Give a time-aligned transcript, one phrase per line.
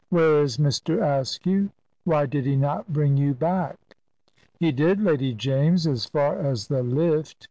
[0.09, 0.99] "Where is Mr.
[1.19, 1.69] Askew?
[2.05, 3.77] Why did he not bring you back?"
[4.59, 7.37] "He did, Lady James, as far as the lift.